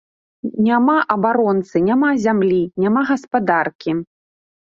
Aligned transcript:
Няма 0.67 0.93
абаронцы, 1.15 1.75
няма 1.89 2.09
зямлі, 2.25 2.61
няма 2.85 3.01
гаспадаркі. 3.13 3.91